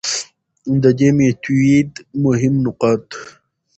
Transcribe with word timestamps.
د 0.81 0.83
دې 0.99 1.09
ميتود 1.17 1.89
مهم 2.25 2.53
نقاط: 2.65 3.05